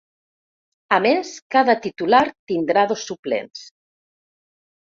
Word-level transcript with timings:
A 0.97 0.97
més, 1.05 1.33
cada 1.57 1.77
titular 1.83 2.23
tindrà 2.53 2.87
dos 2.93 3.07
suplents. 3.11 3.63